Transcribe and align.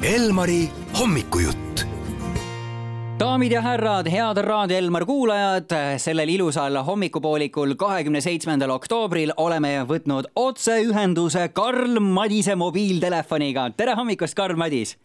Elmari 0.00 0.62
hommikujutt 0.96 1.82
daamid 3.20 3.52
ja 3.52 3.60
härrad, 3.60 4.06
head 4.08 4.38
Raadio 4.42 4.78
Elmar 4.78 5.04
kuulajad, 5.04 5.74
sellel 6.00 6.28
ilusal 6.32 6.78
hommikupoolikul, 6.86 7.74
kahekümne 7.76 8.22
seitsmendal 8.24 8.72
oktoobril 8.72 9.34
oleme 9.36 9.74
võtnud 9.84 10.30
otseühenduse 10.40 11.50
Karl 11.52 12.00
Madise 12.00 12.54
mobiiltelefoniga. 12.56 13.70
tere 13.76 13.94
hommikust, 13.94 14.34
Karl 14.34 14.56
Madis 14.56 14.96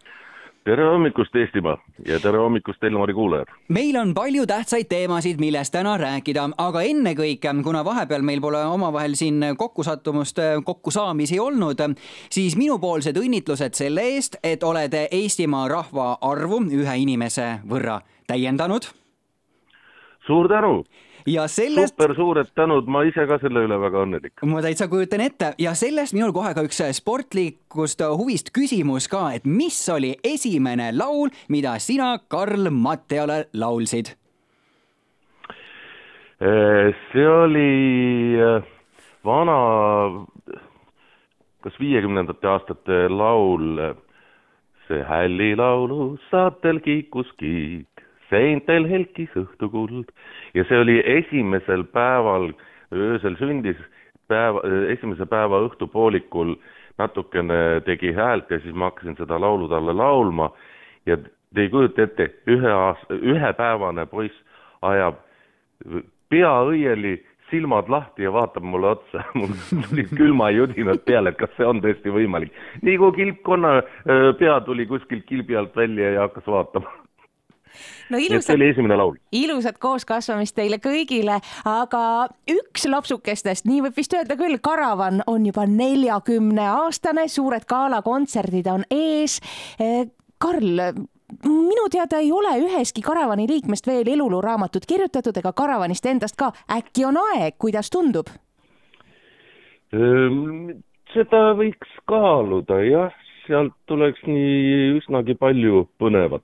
tere 0.66 0.86
hommikust, 0.89 1.36
Eestimaa 1.36 1.77
ja 2.07 2.20
tere 2.20 2.38
hommikust, 2.38 2.84
Elmari 2.84 3.14
kuulajad! 3.14 3.45
meil 3.70 3.95
on 3.95 4.14
palju 4.14 4.47
tähtsaid 4.47 4.89
teemasid, 4.89 5.38
millest 5.39 5.73
täna 5.73 5.93
rääkida, 5.97 6.47
aga 6.57 6.82
ennekõike, 6.82 7.54
kuna 7.64 7.84
vahepeal 7.86 8.25
meil 8.25 8.41
pole 8.41 8.64
omavahel 8.65 9.14
siin 9.14 9.43
kokkusattumust, 9.57 10.41
kokkusaamisi 10.65 11.39
olnud, 11.39 11.86
siis 12.29 12.57
minupoolsed 12.57 13.18
õnnitlused 13.21 13.78
selle 13.78 14.07
eest, 14.15 14.39
et 14.43 14.64
oled 14.64 14.97
Eestimaa 15.05 15.68
rahvaarvu 15.69 16.64
ühe 16.82 16.97
inimese 16.97 17.60
võrra 17.69 18.00
täiendanud. 18.27 18.89
suur 20.25 20.50
tänu! 20.50 20.83
Ja 21.25 21.47
sellest. 21.47 21.96
super 21.96 22.15
suured 22.15 22.52
tänud, 22.56 22.88
ma 22.88 23.04
ise 23.07 23.25
ka 23.28 23.38
selle 23.42 23.66
üle 23.66 23.78
väga 23.82 24.04
õnnelik. 24.06 24.43
ma 24.46 24.61
täitsa 24.66 24.88
kujutan 24.92 25.24
ette 25.25 25.54
ja 25.61 25.74
sellest 25.78 26.14
minul 26.18 26.33
kohe 26.36 26.54
ka 26.54 26.66
üks 26.68 26.82
sportlikust 27.00 28.04
huvist 28.18 28.52
küsimus 28.56 29.10
ka, 29.11 29.32
et 29.38 29.46
mis 29.46 29.78
oli 29.89 30.16
esimene 30.24 30.92
laul, 30.93 31.33
mida 31.50 31.78
sina 31.80 32.16
Karl 32.28 32.69
Matteale 32.69 33.45
laulsid? 33.53 34.14
Äh, 36.36 36.92
see 37.11 37.28
oli 37.28 38.36
äh, 38.44 38.64
vana, 39.25 40.25
kas 41.64 41.78
viiekümnendate 41.80 42.47
aastate 42.52 43.05
laul, 43.09 43.80
äh, 43.80 43.95
see 44.88 45.00
hällilaulu 45.08 46.17
saatel 46.30 46.83
kiikus 46.83 47.31
kiik 47.39 47.94
seintel 48.29 48.87
helkis 48.89 49.33
õhtukuld 49.39 50.09
ja 50.53 50.65
see 50.69 50.79
oli 50.81 50.97
esimesel 51.17 51.85
päeval, 51.93 52.51
öösel 52.93 53.37
sündis 53.39 53.79
päeva, 54.27 54.63
esimese 54.93 55.27
päeva 55.29 55.61
õhtupoolikul 55.67 56.55
natukene 56.97 57.81
tegi 57.85 58.13
häält 58.15 58.51
ja 58.51 58.59
siis 58.63 58.75
ma 58.75 58.89
hakkasin 58.89 59.17
seda 59.19 59.39
laulu 59.41 59.69
talle 59.71 59.93
laulma 59.93 60.49
ja 61.05 61.17
te 61.17 61.61
ei 61.61 61.69
kujuta 61.69 62.03
ette, 62.03 62.29
ühe 62.51 62.71
aasta, 62.71 63.15
ühepäevane 63.15 64.05
poiss 64.11 64.35
ajab 64.85 65.21
pea 66.29 66.51
õieli, 66.67 67.15
silmad 67.51 67.89
lahti 67.91 68.25
ja 68.25 68.31
vaatab 68.33 68.65
mulle 68.65 68.95
otsa. 68.95 69.23
mul 69.37 69.53
tulid 69.89 70.11
külmajudinad 70.17 71.03
peale, 71.05 71.31
et 71.31 71.39
kas 71.39 71.53
see 71.57 71.67
on 71.67 71.81
tõesti 71.83 72.11
võimalik. 72.11 72.55
nii 72.81 72.97
kui 73.01 73.17
kilpkonna 73.21 73.77
pea 74.39 74.59
tuli 74.65 74.87
kuskilt 74.89 75.27
kilbi 75.29 75.57
alt 75.57 75.75
välja 75.77 76.15
ja 76.15 76.27
hakkas 76.27 76.47
vaatama 76.49 77.05
no 78.09 78.21
ilusat, 78.21 78.49
see 78.49 78.57
oli 78.59 78.69
esimene 78.73 78.97
laul. 78.99 79.17
ilusat 79.31 79.79
kooskasvamist 79.81 80.55
teile 80.55 80.79
kõigile, 80.83 81.39
aga 81.69 82.03
üks 82.51 82.87
lapsukestest, 82.89 83.67
nii 83.69 83.81
võib 83.87 83.97
vist 83.97 84.13
öelda 84.13 84.37
küll, 84.39 84.59
Karavan 84.63 85.23
on 85.27 85.45
juba 85.45 85.65
neljakümne 85.69 86.69
aastane, 86.69 87.27
suured 87.31 87.67
galakontserdid 87.69 88.71
on 88.71 88.87
ees. 88.91 89.39
Eh, 89.79 90.07
Karl, 90.37 90.79
minu 91.43 91.89
teada 91.91 92.19
ei 92.21 92.31
ole 92.31 92.55
ühestki 92.61 93.01
Karavani 93.01 93.47
liikmest 93.49 93.87
veel 93.87 94.07
eluluraamatut 94.13 94.85
kirjutatud 94.85 95.37
ega 95.37 95.53
Karavanist 95.53 96.05
endast 96.05 96.35
ka. 96.37 96.51
äkki 96.71 97.05
on 97.05 97.17
aeg, 97.17 97.57
kuidas 97.57 97.89
tundub? 97.89 98.29
Ehm, 99.93 100.81
seda 101.13 101.53
võiks 101.57 101.91
kaaluda 102.09 102.81
jah, 102.85 103.13
sealt 103.45 103.73
tuleks 103.87 104.21
nii 104.27 104.97
üsnagi 104.99 105.35
palju 105.39 105.85
põnevat 106.01 106.43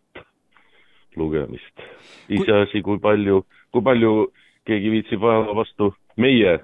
lugemist. 1.16 1.86
iseasi, 2.30 2.82
kui 2.82 3.00
palju, 3.00 3.44
kui 3.72 3.82
palju 3.82 4.32
keegi 4.68 4.92
viitsib 4.94 5.24
ajaloo 5.24 5.56
vastu, 5.56 5.94
meie 6.18 6.60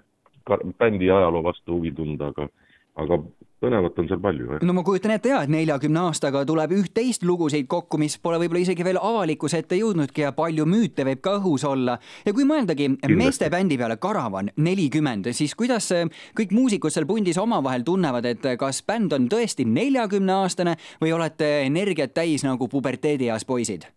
bändi 0.80 1.12
ajaloo 1.12 1.44
vastu 1.44 1.75
huvi 1.75 1.91
tunda, 1.91 2.31
aga, 2.31 2.47
aga 2.96 3.19
põnevat 3.62 3.97
on 4.00 4.07
seal 4.09 4.19
palju. 4.22 4.59
no 4.62 4.75
ma 4.78 4.84
kujutan 4.86 5.16
ette 5.16 5.31
ja, 5.31 5.41
et 5.44 5.52
neljakümne 5.52 6.03
aastaga 6.07 6.44
tuleb 6.46 6.75
üht-teist 6.78 7.25
lugusid 7.25 7.68
kokku, 7.69 7.97
mis 8.02 8.18
pole 8.22 8.40
võib-olla 8.41 8.62
isegi 8.62 8.86
veel 8.86 9.00
avalikkuse 9.02 9.63
ette 9.63 9.80
jõudnudki 9.80 10.28
ja 10.28 10.31
palju 10.38 10.68
müüte 10.69 11.06
võib 11.07 11.24
ka 11.25 11.38
õhus 11.40 11.66
olla. 11.68 11.97
ja 12.25 12.36
kui 12.38 12.46
mõeldagi 12.47 12.91
meestebändi 13.09 13.80
peale 13.81 13.97
Karavan 13.97 14.52
nelikümmend, 14.56 15.31
siis 15.34 15.56
kuidas 15.57 15.90
kõik 16.38 16.53
muusikud 16.53 16.94
seal 16.94 17.09
pundis 17.09 17.41
omavahel 17.41 17.86
tunnevad, 17.88 18.30
et 18.30 18.50
kas 18.59 18.84
bänd 18.86 19.18
on 19.18 19.30
tõesti 19.31 19.66
neljakümne 19.66 20.38
aastane 20.44 20.78
või 21.02 21.16
olete 21.18 21.63
energiat 21.66 22.13
täis 22.13 22.46
nagu 22.46 22.69
puberteedieas 22.69 23.46
poisid? 23.46 23.90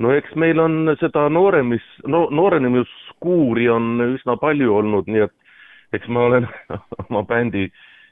No 0.00 0.12
eks 0.16 0.34
meil 0.40 0.60
on 0.60 0.94
seda 1.00 1.26
nooremis, 1.32 1.84
no 2.08 2.24
noorenemiskuuri 2.32 3.68
on 3.72 4.00
üsna 4.14 4.36
palju 4.40 4.72
olnud, 4.80 5.10
nii 5.10 5.26
et 5.26 5.98
eks 5.98 6.08
ma 6.08 6.26
olen 6.30 6.48
oma 7.04 7.22
bändi 7.28 7.68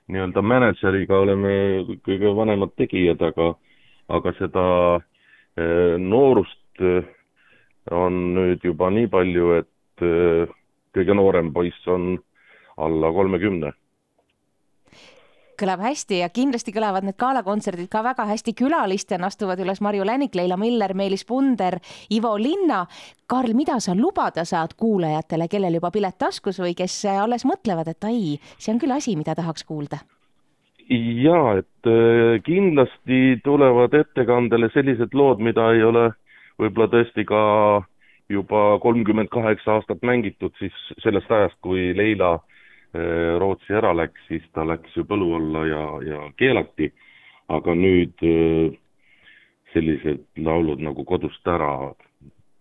nii-öelda 0.08 0.42
mänedžeriga 0.42 1.18
oleme 1.24 1.54
kõige 2.06 2.32
vanemad 2.36 2.74
tegijad, 2.80 3.22
aga, 3.30 3.50
aga 4.08 4.34
seda 4.38 4.66
eh, 4.96 5.96
noorust 6.00 6.84
eh, 6.84 7.08
on 7.92 8.22
nüüd 8.36 8.64
juba 8.64 8.90
nii 8.92 9.10
palju, 9.12 9.50
et 9.60 10.06
eh, 10.06 10.56
kõige 10.96 11.16
noorem 11.16 11.52
poiss 11.52 11.92
on 11.92 12.16
alla 12.78 13.12
kolmekümne 13.12 13.72
kõlab 15.58 15.82
hästi 15.82 16.20
ja 16.22 16.28
kindlasti 16.32 16.72
kõlavad 16.74 17.06
need 17.06 17.18
galakontserdid 17.18 17.88
ka 17.90 18.02
väga 18.06 18.26
hästi. 18.28 18.54
külalistena 18.58 19.26
astuvad 19.26 19.60
üles 19.60 19.80
Marju 19.80 20.06
Länik, 20.06 20.34
Leila 20.34 20.56
Miller, 20.56 20.94
Meelis 20.94 21.24
Punder, 21.24 21.78
Ivo 22.10 22.36
Linna. 22.38 22.86
Karl, 23.26 23.54
mida 23.54 23.80
sa 23.80 23.94
lubada 23.94 24.44
saad 24.44 24.74
kuulajatele, 24.76 25.48
kellel 25.48 25.74
juba 25.74 25.90
pilet 25.90 26.18
taskus 26.18 26.60
või 26.60 26.74
kes 26.74 27.04
alles 27.04 27.44
mõtlevad, 27.44 27.88
et 27.88 28.04
ai, 28.04 28.38
see 28.58 28.72
on 28.72 28.80
küll 28.80 28.94
asi, 28.94 29.16
mida 29.16 29.34
tahaks 29.34 29.64
kuulda? 29.64 29.98
ja 30.88 31.58
et 31.58 31.84
äh, 31.84 32.40
kindlasti 32.40 33.42
tulevad 33.44 33.92
ettekandele 33.92 34.70
sellised 34.72 35.12
lood, 35.12 35.42
mida 35.44 35.66
ei 35.76 35.82
ole 35.84 36.06
võib-olla 36.56 36.88
tõesti 36.94 37.26
ka 37.28 37.40
juba 38.32 38.78
kolmkümmend 38.80 39.28
kaheksa 39.28 39.74
aastat 39.74 40.00
mängitud 40.00 40.56
siis 40.56 40.72
sellest 41.04 41.28
ajast, 41.28 41.58
kui 41.60 41.92
Leila 41.92 42.38
Äh, 42.38 42.57
Rootsi 43.38 43.74
ära 43.76 43.92
läks, 43.92 44.20
siis 44.28 44.44
ta 44.56 44.64
läks 44.64 44.96
ju 44.96 45.04
põlu 45.04 45.34
alla 45.36 45.64
ja, 45.68 45.84
ja 46.02 46.20
keelati. 46.36 46.92
aga 47.48 47.72
nüüd 47.74 48.22
äh, 48.28 48.74
sellised 49.72 50.24
laulud 50.36 50.80
nagu 50.84 51.04
Kodust 51.04 51.46
ära, 51.48 51.94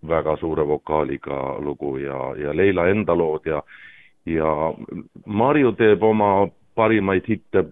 väga 0.08 0.38
suure 0.40 0.64
vokaaliga 0.68 1.60
lugu 1.60 1.98
ja, 2.00 2.36
ja 2.40 2.54
Leila 2.56 2.88
enda 2.88 3.16
lood 3.16 3.46
ja, 3.46 3.62
ja 4.26 4.74
Marju 5.26 5.74
teeb 5.76 6.04
oma 6.04 6.48
parimaid 6.76 7.28
hitte, 7.28 7.66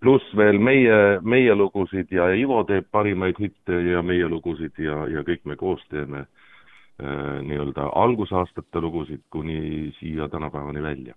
pluss 0.00 0.36
veel 0.36 0.58
meie, 0.58 1.20
meie 1.22 1.54
lugusid 1.54 2.12
ja 2.12 2.28
Ivo 2.36 2.60
teeb 2.68 2.90
parimaid 2.92 3.40
hitte 3.40 3.80
ja 3.92 4.02
meie 4.02 4.28
lugusid 4.28 4.76
ja, 4.78 5.06
ja 5.08 5.24
kõik 5.24 5.44
me 5.44 5.56
koos 5.56 5.84
teeme 5.88 6.26
Äh, 6.26 6.39
nii-öelda 7.42 7.90
algusaastate 7.94 8.80
lugusid 8.80 9.22
kuni 9.30 9.92
siia 9.98 10.28
tänapäevani 10.28 10.82
välja 10.82 11.14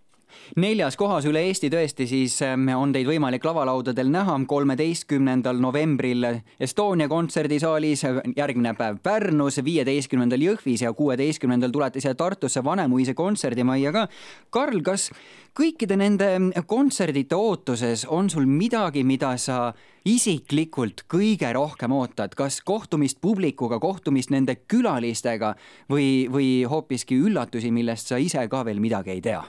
neljas 0.59 0.97
kohas 0.99 1.27
üle 1.29 1.43
Eesti 1.47 1.69
tõesti 1.73 2.07
siis 2.09 2.39
ähm, 2.45 2.67
on 2.75 2.93
teid 2.95 3.07
võimalik 3.09 3.45
lavalaudadel 3.45 4.11
näha 4.13 4.35
kolmeteistkümnendal 4.47 5.59
novembril 5.61 6.25
Estonia 6.59 7.07
kontserdisaalis, 7.11 8.05
järgmine 8.37 8.73
päev 8.77 8.99
Pärnus, 9.03 9.59
viieteistkümnendal 9.65 10.41
Jõhvis 10.41 10.83
ja 10.85 10.93
kuueteistkümnendal 10.93 11.71
tulete 11.71 12.01
siia 12.03 12.15
Tartusse 12.15 12.63
Vanemuise 12.63 13.13
kontserdimajja 13.13 13.93
ka. 13.93 14.07
Karl, 14.53 14.81
kas 14.85 15.09
kõikide 15.57 15.97
nende 15.99 16.29
kontserdite 16.67 17.37
ootuses 17.37 18.05
on 18.09 18.29
sul 18.33 18.47
midagi, 18.49 19.03
mida 19.05 19.35
sa 19.37 19.73
isiklikult 20.05 21.05
kõige 21.11 21.51
rohkem 21.55 21.93
ootad, 21.95 22.35
kas 22.35 22.59
kohtumist 22.65 23.21
publikuga, 23.23 23.79
kohtumist 23.79 24.33
nende 24.33 24.57
külalistega 24.67 25.53
või, 25.91 26.27
või 26.31 26.49
hoopiski 26.69 27.19
üllatusi, 27.23 27.71
millest 27.71 28.11
sa 28.11 28.19
ise 28.19 28.47
ka 28.51 28.65
veel 28.67 28.83
midagi 28.83 29.15
ei 29.15 29.21
tea? 29.23 29.43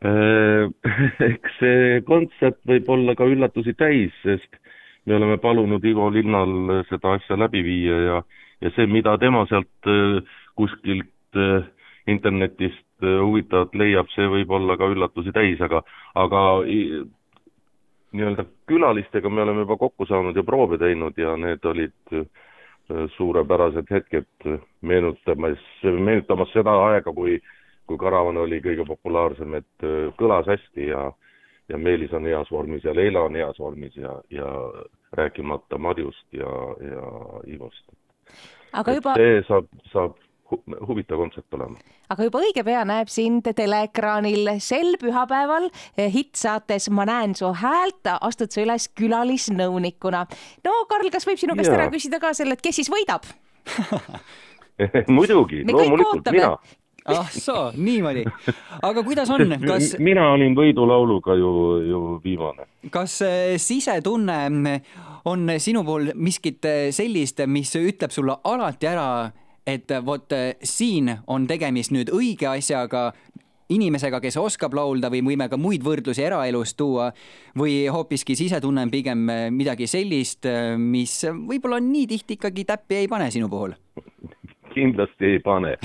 Äh, 0.00 0.70
eks 1.30 1.56
see 1.60 2.00
kontsert 2.08 2.60
võib 2.68 2.86
olla 2.88 3.12
ka 3.18 3.26
üllatusi 3.28 3.74
täis, 3.76 4.14
sest 4.24 4.56
me 5.04 5.18
oleme 5.18 5.36
palunud 5.42 5.84
Ivo 5.84 6.06
Linnal 6.12 6.84
seda 6.88 7.18
asja 7.18 7.36
läbi 7.36 7.60
viia 7.66 7.98
ja, 8.06 8.22
ja 8.64 8.72
see, 8.76 8.88
mida 8.88 9.18
tema 9.20 9.44
sealt 9.50 9.90
äh, 9.92 10.22
kuskilt 10.56 11.36
äh, 11.36 11.68
internetist 12.08 12.86
huvitavat 13.00 13.76
leiab, 13.76 14.08
see 14.12 14.26
võib 14.28 14.50
olla 14.52 14.74
ka 14.76 14.88
üllatusi 14.92 15.32
täis, 15.32 15.60
aga, 15.64 15.78
aga 16.20 16.40
nii-öelda 16.68 18.44
külalistega 18.68 19.30
me 19.32 19.40
oleme 19.44 19.64
juba 19.64 19.78
kokku 19.80 20.04
saanud 20.08 20.36
ja 20.36 20.44
proove 20.44 20.76
teinud 20.80 21.16
ja 21.16 21.32
need 21.40 21.64
olid 21.64 22.12
suurepärased 23.16 23.88
hetked 23.88 24.50
meenutamas, 24.84 25.64
meenutamas 25.84 26.52
seda 26.52 26.74
aega, 26.90 27.14
kui 27.16 27.38
kui 27.90 27.98
Karavan 27.98 28.38
oli 28.38 28.60
kõige 28.62 28.86
populaarsem, 28.86 29.58
et 29.58 29.86
äh, 29.86 30.12
kõlas 30.20 30.46
hästi 30.50 30.92
ja 30.92 31.10
ja 31.70 31.78
Meelis 31.78 32.12
on 32.16 32.26
heas 32.26 32.50
vormis 32.50 32.84
ja 32.84 32.94
Leila 32.94 33.26
on 33.28 33.36
heas 33.38 33.58
vormis 33.58 33.96
ja, 33.96 34.16
ja 34.30 34.48
rääkimata 35.16 35.78
Marjust 35.78 36.26
ja, 36.32 36.50
ja 36.82 37.04
Ivost. 37.46 37.84
aga 38.72 38.96
juba, 38.98 39.14
see 39.18 39.38
saab, 39.46 39.70
saab 39.92 40.18
hu 40.50 40.58
huvitav 40.88 41.22
kontsert 41.22 41.54
olema. 41.54 41.78
aga 42.10 42.26
juba 42.26 42.42
õige 42.42 42.64
pea 42.66 42.82
näeb 42.90 43.10
sind 43.12 43.46
teleekraanil 43.62 44.56
sel 44.58 44.96
pühapäeval 45.02 45.70
hittsaates 46.16 46.90
Ma 46.90 47.06
näen 47.06 47.36
su 47.38 47.52
häält, 47.62 48.14
astud 48.18 48.50
sa 48.50 48.64
üles 48.64 48.90
külalisnõunikuna. 48.98 50.26
no 50.66 50.76
Karl, 50.90 51.10
kas 51.14 51.28
võib 51.28 51.38
sinu 51.42 51.58
käest 51.58 51.74
ära 51.74 51.90
küsida 51.94 52.22
ka 52.22 52.34
selle, 52.34 52.58
et 52.58 52.66
kes 52.66 52.82
siis 52.82 52.90
võidab 52.90 53.30
muidugi, 55.18 55.64
loomulikult 55.68 56.30
mina 56.34 56.54
ah 57.20 57.28
soo, 57.34 57.70
niimoodi. 57.76 58.24
aga 58.82 59.04
kuidas 59.06 59.30
on, 59.30 59.56
kas? 59.66 59.94
mina 59.98 60.30
olin 60.34 60.56
võidulauluga 60.56 61.36
ju, 61.38 61.52
ju 61.88 62.02
viimane. 62.24 62.68
kas 62.90 63.20
eh, 63.26 63.54
sisetunne 63.60 64.40
on 65.30 65.52
sinu 65.58 65.84
puhul 65.84 66.12
miskit 66.14 66.64
sellist, 66.96 67.42
mis 67.46 67.74
ütleb 67.76 68.12
sulle 68.14 68.38
alati 68.44 68.88
ära, 68.88 69.08
et 69.68 69.92
vot 70.04 70.32
siin 70.64 71.10
on 71.28 71.44
tegemist 71.46 71.92
nüüd 71.92 72.08
õige 72.16 72.48
asjaga, 72.48 73.10
inimesega, 73.70 74.20
kes 74.22 74.38
oskab 74.40 74.74
laulda 74.74 75.10
või 75.12 75.22
võime 75.30 75.46
ka 75.50 75.58
muid 75.60 75.84
võrdlusi 75.86 76.24
eraelust 76.24 76.76
tuua 76.80 77.10
või 77.58 77.84
hoopiski 77.92 78.36
sisetunne 78.38 78.86
on 78.86 78.92
pigem 78.92 79.28
midagi 79.54 79.86
sellist, 79.90 80.48
mis 80.78 81.20
võib-olla 81.28 81.80
nii 81.84 82.08
tihti 82.10 82.38
ikkagi 82.38 82.66
täppi 82.66 83.02
ei 83.02 83.10
pane 83.10 83.30
sinu 83.30 83.50
puhul? 83.52 83.76
Kindlasti 84.72 85.34
ei 85.34 85.40
pane. 85.44 85.76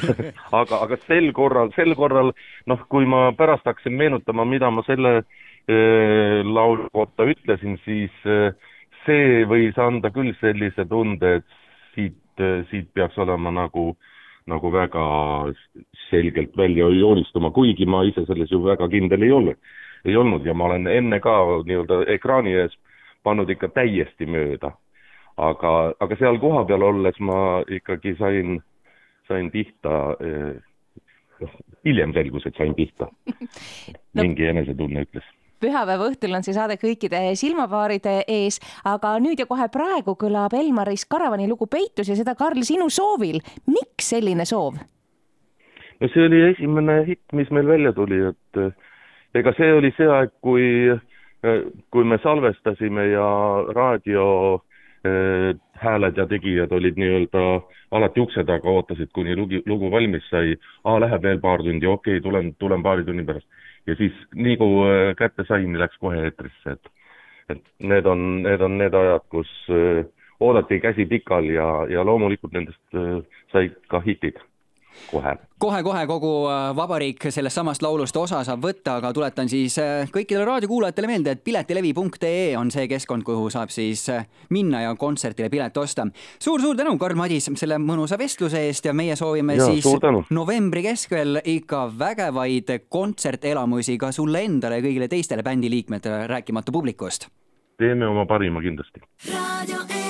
Aga, 0.60 0.82
aga 0.84 0.98
sel 1.06 1.30
korral, 1.36 1.72
sel 1.76 1.94
korral 1.98 2.32
noh, 2.68 2.84
kui 2.92 3.06
ma 3.08 3.30
pärast 3.36 3.66
hakkasin 3.68 3.96
meenutama, 3.98 4.44
mida 4.48 4.70
ma 4.70 4.84
selle 4.86 5.12
äh, 5.22 6.42
laulu 6.44 6.88
kohta 6.92 7.26
ütlesin, 7.28 7.78
siis 7.86 8.14
äh, 8.28 8.52
see 9.06 9.42
võis 9.48 9.78
anda 9.80 10.12
küll 10.14 10.34
sellise 10.40 10.86
tunde, 10.90 11.38
et 11.40 11.58
siit 11.94 12.42
äh,, 12.42 12.62
siit 12.70 12.90
peaks 12.94 13.18
olema 13.22 13.52
nagu, 13.54 13.92
nagu 14.50 14.72
väga 14.74 15.06
selgelt 16.08 16.56
välja 16.58 16.90
joonistuma, 16.98 17.50
kuigi 17.54 17.86
ma 17.86 18.04
ise 18.08 18.26
selles 18.28 18.52
ju 18.52 18.62
väga 18.66 18.88
kindel 18.92 19.22
ei 19.22 19.32
olnud, 19.32 19.74
ei 20.04 20.16
olnud. 20.16 20.46
Ja 20.46 20.54
ma 20.54 20.70
olen 20.70 20.90
enne 20.90 21.20
ka 21.24 21.38
nii-öelda 21.66 22.04
ekraani 22.14 22.54
ees 22.64 22.76
pannud 23.22 23.50
ikka 23.50 23.70
täiesti 23.72 24.26
mööda 24.26 24.74
aga, 25.36 25.72
aga 26.00 26.18
seal 26.20 26.38
kohapeal 26.42 26.82
olles 26.82 27.18
ma 27.20 27.62
ikkagi 27.68 28.16
sain, 28.18 28.58
sain 29.28 29.50
pihta 29.50 30.00
eh, 30.20 30.56
noh, 31.42 31.54
hiljem 31.86 32.14
selgus, 32.16 32.46
et 32.46 32.58
sain 32.58 32.74
pihta 32.78 33.08
no.. 34.14 34.22
mingi 34.22 34.50
enesetunne 34.50 35.06
ütles 35.08 35.30
pühapäeva 35.62 36.08
õhtul 36.10 36.34
on 36.34 36.42
see 36.42 36.56
saade 36.56 36.74
kõikide 36.80 37.20
silmapaaride 37.38 38.16
ees, 38.26 38.58
aga 38.88 39.14
nüüd 39.22 39.38
ja 39.38 39.46
kohe 39.46 39.68
praegu 39.70 40.16
kõlab 40.18 40.56
Elmaris 40.58 41.04
Karavani 41.06 41.46
lugu 41.50 41.68
Peitus 41.70 42.10
ja 42.10 42.16
seda, 42.18 42.34
Karl, 42.34 42.64
sinu 42.66 42.88
soovil. 42.90 43.38
miks 43.70 44.10
selline 44.14 44.46
soov? 44.48 44.80
no 46.00 46.08
see 46.10 46.26
oli 46.26 46.40
esimene 46.48 47.02
hitt, 47.06 47.24
mis 47.32 47.50
meil 47.54 47.68
välja 47.70 47.92
tuli, 47.94 48.18
et 48.32 48.58
eh, 48.58 48.74
ega 49.38 49.54
see 49.54 49.70
oli 49.72 49.92
see 49.96 50.08
aeg, 50.10 50.34
kui, 50.42 50.66
eh, 50.90 51.62
kui 51.94 52.04
me 52.04 52.18
salvestasime 52.24 53.06
ja 53.12 53.28
raadio 53.70 54.24
hääled 55.82 56.16
ja 56.16 56.26
tegijad 56.30 56.72
olid 56.72 56.98
nii-öelda 57.00 57.40
alati 57.90 58.20
ukse 58.20 58.44
taga, 58.44 58.70
ootasid, 58.70 59.10
kuni 59.12 59.36
lugu, 59.36 59.62
lugu 59.66 59.90
valmis 59.90 60.28
sai. 60.30 60.56
aa, 60.84 61.00
läheb 61.00 61.22
veel 61.22 61.40
paar 61.40 61.62
tundi, 61.62 61.86
okei 61.86 62.18
okay,, 62.18 62.22
tulen, 62.22 62.54
tulen 62.58 62.82
paari 62.82 63.04
tunni 63.04 63.24
pärast. 63.24 63.46
ja 63.86 63.96
siis 63.98 64.12
nii 64.34 64.56
kui 64.56 64.86
äh, 64.86 65.14
kätte 65.18 65.44
sain, 65.48 65.78
läks 65.78 65.98
kohe 65.98 66.22
eetrisse, 66.24 66.76
et, 66.76 66.92
et 67.56 67.64
need 67.82 68.06
on, 68.06 68.42
need 68.46 68.62
on 68.62 68.78
need 68.78 68.94
ajad, 68.94 69.26
kus 69.34 69.50
äh, 69.70 70.04
oodati 70.40 70.80
käsi 70.80 71.06
pikal 71.06 71.50
ja, 71.50 71.68
ja 71.90 72.06
loomulikult 72.06 72.54
nendest 72.54 73.02
sai 73.52 73.70
ka 73.88 74.00
hitid 74.06 74.38
kohe. 75.10 75.34
kohe-kohe 75.58 76.06
kogu 76.06 76.32
äh, 76.50 76.76
vabariik 76.76 77.26
sellest 77.30 77.58
samast 77.58 77.82
laulust 77.82 78.16
osa 78.16 78.42
saab 78.44 78.64
võtta, 78.64 78.96
aga 79.00 79.12
tuletan 79.14 79.48
siis 79.48 79.78
äh, 79.82 80.08
kõikidele 80.12 80.46
raadiokuulajatele 80.48 81.10
meelde, 81.10 81.36
et 81.36 81.44
piletilevi.ee 81.44 82.56
on 82.58 82.70
see 82.74 82.88
keskkond, 82.90 83.24
kuhu 83.26 83.50
saab 83.52 83.72
siis 83.74 84.08
äh, 84.12 84.26
minna 84.50 84.82
ja 84.86 84.94
kontsertile 84.98 85.50
pilet 85.52 85.76
osta 85.76 86.06
suur,. 86.06 86.52
suur-suur 86.62 86.76
tänu, 86.76 86.96
Karl 86.98 87.18
Madis, 87.18 87.50
selle 87.54 87.78
mõnusa 87.82 88.18
vestluse 88.18 88.64
eest 88.68 88.86
ja 88.88 88.94
meie 88.96 89.16
soovime 89.16 89.56
ja, 89.58 89.68
siis 89.70 89.86
novembri 90.30 90.84
keskel 90.86 91.40
ikka 91.44 91.86
vägevaid 91.98 92.74
kontsertelamusi 92.88 93.98
ka 93.98 94.12
sulle 94.12 94.44
endale 94.46 94.80
ja 94.80 94.86
kõigile 94.86 95.08
teistele 95.08 95.42
bändi 95.46 95.70
liikmetele, 95.70 96.26
rääkimata 96.30 96.72
publikust. 96.72 97.28
teeme 97.78 98.06
oma 98.06 98.26
parima 98.26 98.60
kindlasti. 98.62 99.00
raadio 99.32 100.01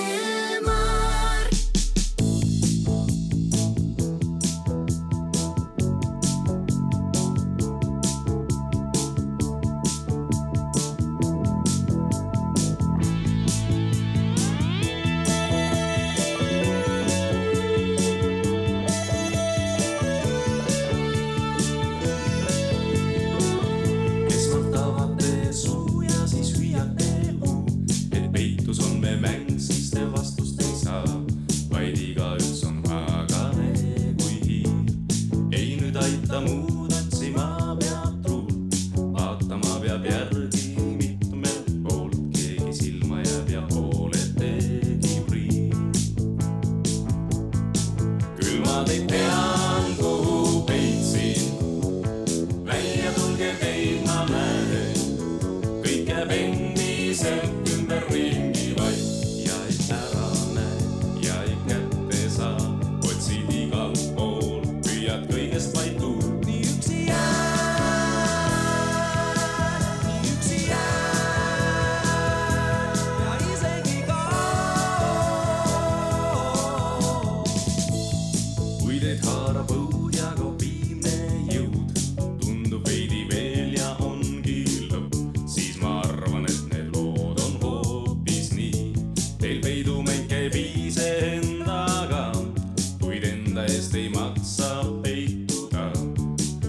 selle 93.63 93.77
eest 93.77 93.95
ei 93.95 94.09
maksa 94.09 94.83
peituda, 95.01 95.91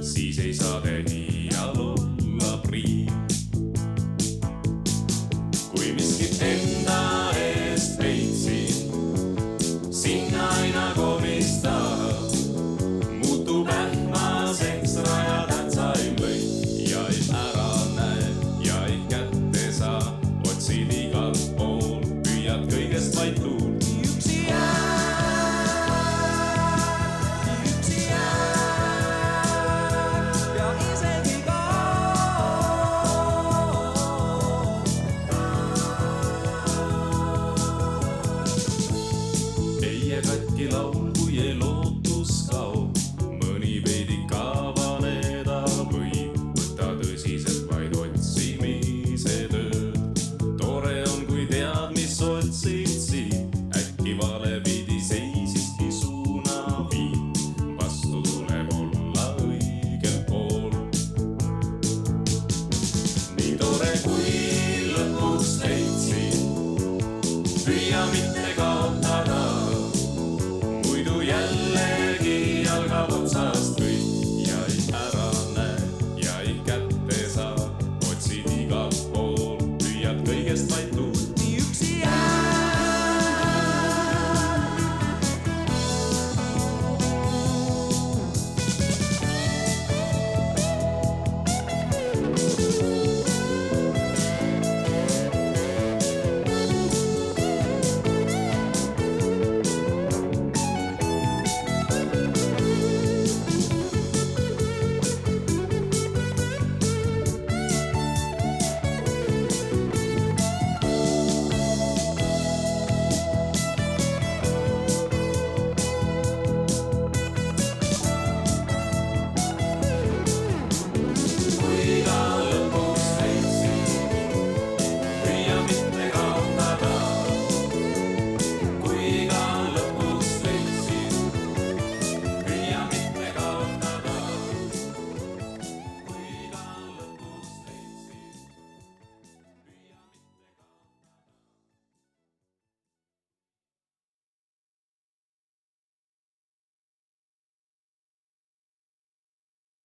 siis 0.00 0.38
ei 0.38 0.54
saa 0.54 0.80
te 0.80 1.02
nii. 1.02 1.23
laul, 40.74 41.10
kui 41.18 41.54
lootus 41.60 42.48
kaob. 42.50 42.98
mõni 43.40 43.78
veidi 43.84 44.18
kavaneda 44.30 45.60
võib, 45.92 46.34
võta 46.58 46.88
tõsiselt 47.00 47.70
vaid 47.70 47.94
otsimise 48.02 49.36
tööd. 49.52 50.24
tore 50.60 50.96
on, 51.12 51.20
kui 51.28 51.46
tead, 51.50 51.94
mis 51.96 52.16
otsid 52.22 52.90
siit, 53.06 53.54
äkki 53.78 54.16
vale 54.20 54.58
pidi 54.66 54.98
seisiski 55.10 55.90
suuna 56.00 56.88
viib. 56.90 57.38
vastu 57.78 58.22
tuleb 58.30 58.74
olla 58.80 59.30
õigel 59.46 60.18
pool. 60.30 60.74
nii 63.38 63.54
tore, 63.62 63.94
kui 64.08 64.36
lõpuks 64.96 65.56
leidsid, 65.62 66.44
püüa 67.62 68.06
mitte 68.10 68.52
kaotada. 68.58 69.43